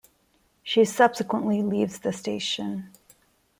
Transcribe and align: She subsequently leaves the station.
She 0.63 0.83
subsequently 0.83 1.61
leaves 1.61 1.99
the 1.99 2.11
station. 2.11 2.89